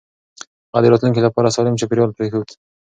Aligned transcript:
هغه 0.73 0.79
د 0.81 0.85
راتلونکي 0.93 1.21
لپاره 1.27 1.53
سالم 1.55 1.75
چاپېريال 1.79 2.09
پرېښود. 2.17 2.47